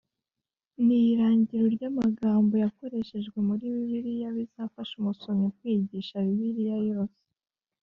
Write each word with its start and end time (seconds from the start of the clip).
n 0.85 0.87
irangiro 1.01 1.65
ry 1.75 1.83
amagambo 1.89 2.53
yakoreshejwe 2.63 3.37
muri 3.47 3.63
Bibiliya 3.73 4.29
bizafasha 4.37 4.93
umusomyi 4.97 5.47
kwiyigisha 5.57 6.15
Bibiliya 6.27 6.77
yose 6.91 7.19